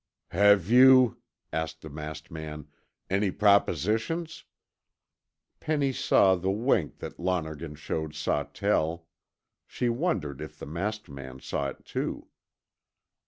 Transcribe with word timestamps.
"Have 0.31 0.67
you," 0.67 1.21
asked 1.53 1.81
the 1.83 1.89
masked 1.91 2.31
man, 2.31 2.65
"any 3.07 3.29
propositions?" 3.29 4.45
Penny 5.59 5.93
saw 5.93 6.33
the 6.33 6.49
wink 6.49 6.97
that 6.97 7.19
Lonergan 7.19 7.75
showed 7.75 8.15
Sawtell; 8.15 9.05
she 9.67 9.89
wondered 9.89 10.41
if 10.41 10.57
the 10.57 10.65
masked 10.65 11.07
man 11.07 11.39
saw 11.39 11.67
it 11.67 11.85
too. 11.85 12.29